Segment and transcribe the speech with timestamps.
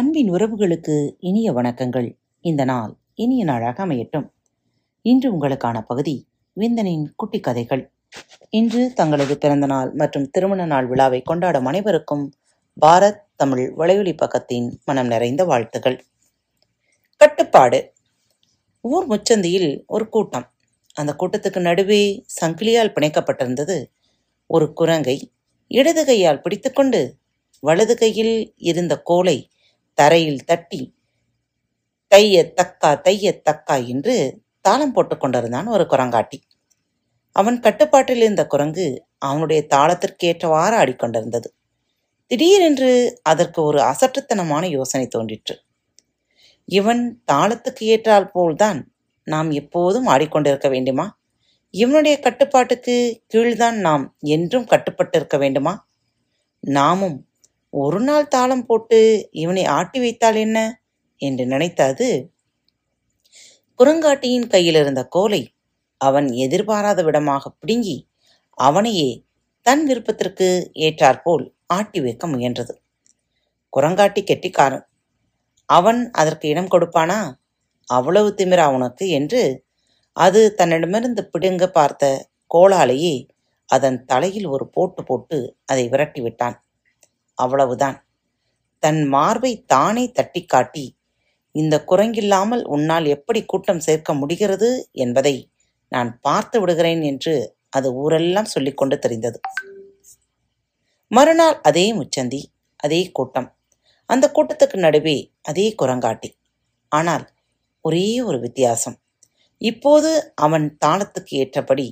[0.00, 2.18] அன்பின் உறவுகளுக்கு இனிய வணக்கங்கள்.
[2.40, 4.28] இந்த நாள் இனிய நாளாக அமையட்டும்.
[5.02, 7.92] இன்று உங்களுக்கான பகுதி விந்தனின் குட்டி கதைகள்.
[8.50, 12.32] இன்று தங்களது பிறந்த நாள் மற்றும் திருமண நாள் விழாவை கொண்டாடும் அனைவருக்கும்
[12.86, 16.04] பாரத் தமிழ் வலையொலி பக்கத்தின் மனம் நிறைந்த வாழ்த்துகள்.
[17.16, 17.92] கட்டுப்பாடு.
[18.80, 20.50] ஊர் முச்சந்தியில் ஒரு கூட்டம்.
[20.94, 23.84] அந்த கூட்டத்துக்கு நடுவே சங்கிலியால் பிணைக்கப்பட்டிருந்தது
[24.46, 25.32] ஒரு குரங்கை
[25.66, 27.16] இடது கையால் பிடித்துக்கொண்டு
[27.60, 29.48] வலது கையில் இருந்த கோலை
[30.00, 30.82] தரையில் தட்டி
[32.10, 34.14] தைய தக்கா தைய தக்கா என்று
[34.64, 36.38] தாளம் போட்டு கொண்டிருந்தான் ஒரு குரங்காட்டி.
[37.36, 38.86] அவன் கட்டுப்பாட்டில் இருந்த குரங்கு
[39.18, 41.48] அவனுடைய தாளத்திற்கேற்றவாறு ஆடிக்கொண்டிருந்தது.
[42.30, 42.90] திடீரென்று
[43.22, 45.54] அதற்கு ஒரு அசட்டுத்தனமான யோசனை தோன்றிற்று.
[46.68, 48.80] இவன் தாளத்துக்கு ஏற்றால் போல்தான்
[49.26, 51.06] நாம் எப்போதும் ஆடிக்கொண்டிருக்க வேண்டுமா?
[51.74, 52.94] இவனுடைய கட்டுப்பாட்டுக்கு
[53.34, 55.74] கீழ்தான் நாம் என்றும் கட்டுப்பட்டிருக்க வேண்டுமா?
[56.64, 57.18] நாமும்
[57.72, 60.58] ஒரு நாள் தாளம் போட்டு இவனை ஆட்டி வைத்தால் என்ன?
[61.20, 62.08] என்று நினைத்தது.
[63.78, 65.42] குரங்காட்டியின் கையில் இருந்த கோலை
[65.96, 68.08] அவன் எதிர்பாராத விடமாக பிடுங்கி
[68.58, 69.22] அவனையே
[69.62, 72.74] தன் விருப்பத்திற்கு ஏற்றாற்போல் ஆட்டி வைக்க முயன்றது.
[73.72, 74.84] குரங்காட்டி கெட்டிக்காரன்.
[75.68, 77.18] அவன் அதற்கு இடம் கொடுப்பானா?
[77.88, 79.42] அவ்வளவு திமிரா உனக்கு என்று
[80.16, 82.04] அது தன்னிடமிருந்து பிடுங்க பார்த்த
[82.54, 83.14] கோளாலேயே
[83.68, 86.56] அதன் தலையில் ஒரு போட்டு போட்டு அதை விரட்டி விட்டான்.
[87.40, 87.96] அவ்வளவுதான்.
[88.82, 90.84] தன் மார்பை தானே தட்டி காட்டி
[91.54, 94.68] இந்த குரங்கில்லாமல் உன்னால் எப்படி கூட்டம் சேர்க்க முடிகிறது
[95.04, 95.34] என்பதை
[95.92, 97.34] நான் பார்த்து விடுகிறேன் என்று
[97.68, 99.38] அது ஊரெல்லாம் சொல்லிக்கொண்டு தெரிந்தது.
[101.10, 102.40] மறுநாள் அதே முச்சந்தி
[102.80, 103.48] அதே கூட்டம்.
[104.10, 106.30] அந்த கூட்டத்துக்கு நடுவே அதே குரங்காட்டி.
[106.92, 107.24] ஆனால்
[107.84, 108.96] ஒரே ஒரு வித்தியாசம்.
[109.60, 110.10] இப்போது
[110.44, 111.86] அவன் தாளத்துக்கு ஏற்றபடி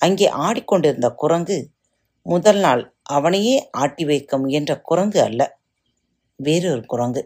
[0.00, 1.58] அங்கே ஆடிக்கொண்டிருந்த குரங்கு
[2.26, 5.58] முதல் நாள் அவனையே ஆட்டி வைக்க முயன்ற குரங்கு அல்ல
[6.36, 7.22] வேறொரு குரங்கு.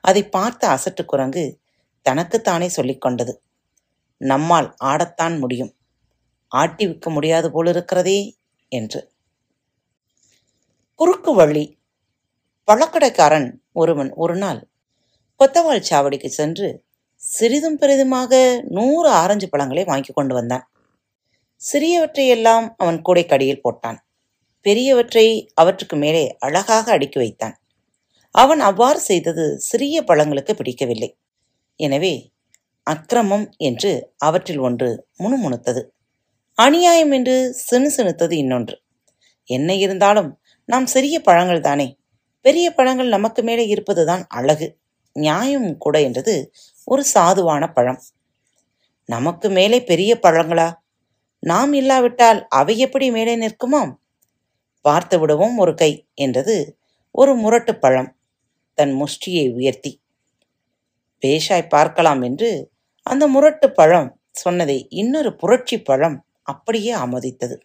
[0.00, 1.44] அதை பார்த்த அசட்டு குரங்கு
[2.02, 3.32] தனக்குத்தானே சொல்லிக்கொண்டது
[4.16, 5.72] நம்மால் ஆடத்தான் முடியும்
[6.52, 8.18] ஆட்டி விற்க முடியாது போலிருக்கிறதே
[8.68, 9.00] என்று.
[10.94, 11.78] குறுக்கு வழி
[12.68, 14.60] பழக்கடைக்காரன் ஒருவன் ஒரு நாள்
[15.40, 16.68] கொத்தவாள் சாவடிக்கு சென்று
[17.16, 18.32] சிறிதும் பெரிதுமாக
[18.68, 20.64] நூறு ஆரஞ்சு பழங்களை வாங்கி கொண்டு வந்தான்.
[21.72, 23.98] சிறியவற்றையெல்லாம் அவன் கூடைக்கடியில் போட்டான்.
[24.64, 27.56] பெரியவற்றை அவற்றுக்கு மேலே அழகாக அடுக்கி வைத்தான்.
[28.30, 31.16] அவன் அவ்வாறு செய்தது சிறிய பழங்களுக்கு பிடிக்கவில்லை.
[31.76, 32.32] எனவே
[32.86, 35.82] அக்கிரமம் என்று அவற்றில் ஒன்று முணுமுணுத்தது.
[36.58, 38.82] அநியாயம் என்று சினு சினுத்தது இன்னொன்று.
[39.44, 41.98] என்ன இருந்தாலும் நாம் சிறிய பழங்கள் தானே.
[42.40, 44.78] பெரிய பழங்கள் நமக்கு மேலே இருப்பதுதான் அழகு.
[45.12, 46.52] நியாயம் கூட என்றது
[46.84, 48.00] ஒரு சாதுவான பழம்.
[49.08, 50.72] நமக்கு மேலே பெரிய பழங்களா?
[51.42, 53.92] நாம் இல்லாவிட்டால் அவை எப்படி மேலே நிற்குமாம்?
[54.84, 56.56] பார்த்து விடவும் ஒரு கை என்றது
[57.14, 58.10] ஒரு முரட்டு பழம்.
[58.78, 59.92] தன் முஷ்டியை உயர்த்தி
[61.22, 62.50] பேஷாய் பார்க்கலாம் என்று
[63.06, 67.56] அந்த முரட்டு பழம் சொன்னதை இன்னொரு புரட்சி பழம் அப்படியே ஆமோதித்தது.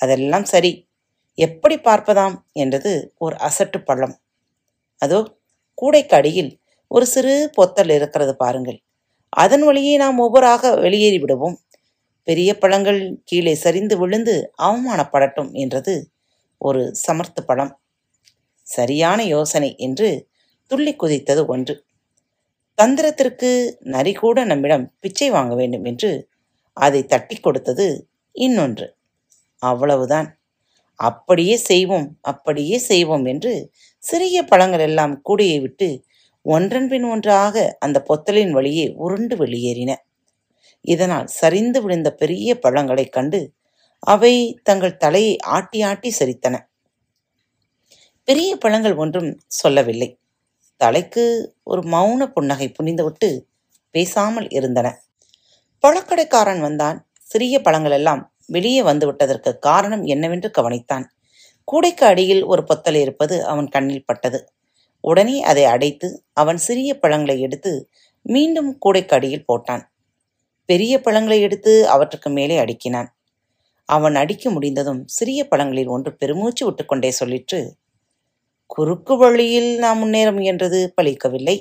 [0.00, 0.72] அதெல்லாம் சரி
[1.38, 2.36] எப்படி பார்ப்பதாம்?
[2.52, 4.14] என்றது ஒரு அசட்டு பழம்.
[5.02, 5.18] அதோ
[5.78, 6.52] கூடைக்கு அடியில்
[6.90, 8.78] ஒரு சிறு பொத்தல் இருக்கிறது பாருங்கள்.
[9.32, 11.56] அதன் வழியே நாம் ஒவ்வொராக வெளியேறி விடுவோம்.
[12.28, 15.94] பெரிய பழங்கள் கீழே சரிந்து விழுந்து அவமானப்படட்டும் என்றது
[16.58, 17.80] ஒரு சமர்த்த பழம்.
[18.62, 20.28] சரியான யோசனை என்று
[20.66, 21.84] துள்ளி குதித்தது ஒன்று.
[22.82, 26.28] தந்திரத்திற்கு நரி கூட நம்மிடம் பிச்சை வாங்க வேண்டும் என்று
[26.72, 28.96] அதை தட்டி கொடுத்தது இன்னொன்று.
[29.62, 30.38] அவ்வளவுதான்.
[30.94, 36.04] அப்படியே செய்வோம் அப்படியே செய்வோம் என்று சிறிய பழங்கள் எல்லாம் கூடையை விட்டு
[36.42, 39.94] ஒன்றன் பின் ஒன்றாக அந்த பொத்தலின் வழியே உருண்டு வெளியேறின.
[40.80, 43.52] இதனால் சரிந்து விழுந்த பெரிய பழங்களைக் கண்டு
[43.98, 46.56] அவை தங்கள் தலையை ஆட்டி ஆட்டி சிரித்தன.
[48.24, 50.18] பெரிய பழங்கள் ஒன்றும் சொல்லவில்லை.
[50.76, 53.40] தலைக்கு ஒரு மௌன புன்னகை புனிந்துவிட்டு
[53.90, 55.02] பேசாமல் இருந்தன.
[55.86, 57.08] பழக்கடைக்காரன் வந்தான்.
[57.22, 61.04] சிறிய பழங்கள் எல்லாம் வெளியே வந்துவிட்டதற்கு காரணம் என்னவென்று கவனித்தான்.
[61.64, 64.52] கூடைக்கு அடியில் ஒரு பொத்தல் இருப்பது அவன் கண்ணில் பட்டது.
[65.00, 67.88] உடனே அதை அடைத்து அவன் சிறிய பழங்களை எடுத்து
[68.22, 69.82] மீண்டும் கூடைக்கு அடியில் போட்டான்.
[70.64, 73.06] பெரிய பழங்களை எடுத்து அவற்றுக்கு மேலே அடுக்கினான்.
[73.88, 77.60] அவன் அடிக்க முடிந்ததும் சிறிய பழங்களில் ஒன்று பெருமூச்சு விட்டுக்கொண்டே சொல்லிற்று
[78.70, 81.56] குறுக்கு வழியில் நாம் முன்னேற முயன்றது பலிக்கவில்லை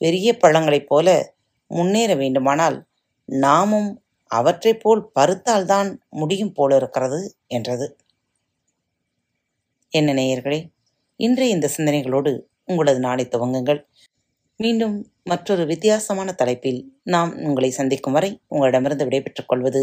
[0.00, 1.08] பெரிய பழங்களைப் போல
[1.70, 2.78] முன்னேற வேண்டுமானால்
[3.28, 3.90] நாமும்
[4.30, 7.86] அவற்றைப் போல் பருத்தால்தான் முடியும் போல இருக்கிறது என்றது.
[9.92, 10.58] என்ன நேயர்களே
[11.20, 12.32] இன்றைய இந்த சிந்தனைகளோடு
[12.64, 13.80] உங்களது நாளை துவங்குங்கள்.
[14.60, 19.82] மீண்டும் மற்றொரு வித்தியாசமான தலைப்பில் நாம் உங்களை சந்திக்கும் வரை உங்களிடமிருந்து விடைபெற்றுக் கொள்வது